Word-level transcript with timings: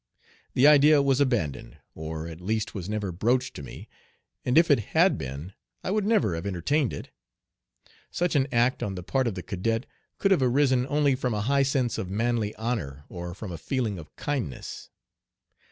The 0.55 0.65
idea 0.65 0.99
was 0.99 1.21
abandoned, 1.21 1.77
or 1.93 2.27
at 2.27 2.41
least 2.41 2.73
was 2.73 2.89
never 2.89 3.11
broached 3.11 3.53
to 3.55 3.61
me, 3.61 3.87
and 4.43 4.57
if 4.57 4.71
it 4.71 4.79
had 4.95 5.15
been 5.15 5.53
I 5.83 5.91
would 5.91 6.07
never 6.07 6.33
have 6.33 6.47
entertained 6.47 6.91
it. 6.91 7.11
Such 8.09 8.35
an 8.35 8.47
act 8.51 8.81
on 8.81 8.95
the 8.95 9.03
part 9.03 9.27
of 9.27 9.35
the 9.35 9.43
cadet 9.43 9.85
could 10.17 10.31
have 10.31 10.41
arisen 10.41 10.87
only 10.89 11.13
from 11.13 11.35
a 11.35 11.41
high 11.41 11.61
sense 11.61 11.99
of 11.99 12.09
manly 12.09 12.55
honor 12.55 13.05
or 13.09 13.35
from 13.35 13.51
a 13.51 13.59
feeling 13.59 13.99
of 13.99 14.15
kindness. 14.15 14.89